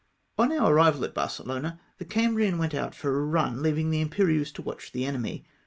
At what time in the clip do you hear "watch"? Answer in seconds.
4.63-4.91